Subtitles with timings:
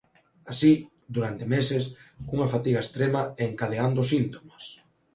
[0.51, 0.73] Así,
[1.15, 1.83] durante meses,
[2.27, 4.63] cunha fatiga extrema e encadeando síntomas.